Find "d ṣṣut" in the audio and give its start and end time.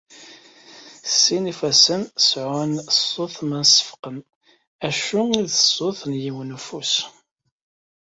5.45-5.99